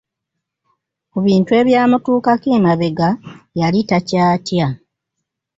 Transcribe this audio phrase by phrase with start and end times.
[1.11, 3.09] Ku bintu ebyamutuukako emabega,
[3.59, 4.67] yali takyatya.